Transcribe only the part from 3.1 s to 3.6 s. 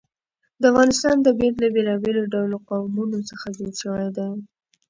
څخه